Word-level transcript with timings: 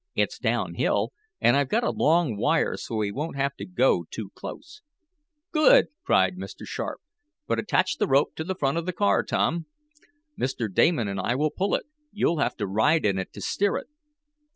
It's 0.15 0.39
down 0.39 0.73
hill, 0.73 1.13
and 1.39 1.55
I've 1.55 1.69
got 1.69 1.83
a 1.83 1.91
long 1.91 2.35
wire 2.35 2.75
so 2.75 2.95
we 2.95 3.11
won't 3.11 3.35
have 3.35 3.55
to 3.57 3.67
go 3.67 4.05
too 4.09 4.31
close." 4.33 4.81
"Good!" 5.51 5.89
cried 6.03 6.37
Mr. 6.37 6.65
Sharp. 6.65 7.01
"But 7.45 7.59
attach 7.59 7.99
the 7.99 8.07
rope 8.07 8.33
to 8.37 8.43
the 8.43 8.55
front 8.55 8.79
of 8.79 8.87
the 8.87 8.93
car, 8.93 9.21
Tom. 9.21 9.67
Mr. 10.35 10.73
Damon 10.73 11.07
and 11.07 11.19
I 11.19 11.35
will 11.35 11.51
pull 11.51 11.75
it. 11.75 11.85
You'll 12.11 12.39
have 12.39 12.57
to 12.57 12.65
ride 12.65 13.05
in 13.05 13.19
it 13.19 13.31
to 13.33 13.41
steer 13.41 13.77
it." 13.77 13.89